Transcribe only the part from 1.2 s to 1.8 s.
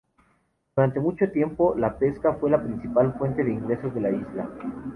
tiempo,